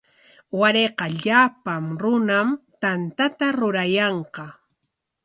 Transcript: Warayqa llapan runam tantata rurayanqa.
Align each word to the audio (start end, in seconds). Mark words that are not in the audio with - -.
Warayqa 0.59 1.07
llapan 1.23 1.83
runam 2.01 2.47
tantata 2.81 3.45
rurayanqa. 3.59 4.45